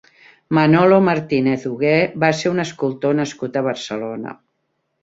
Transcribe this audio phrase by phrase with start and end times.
[0.57, 1.93] Manolo Martínez Hugué
[2.25, 4.37] va ser un escultor nascut a Barcelona.